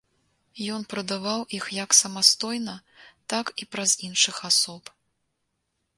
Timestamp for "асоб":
4.51-4.83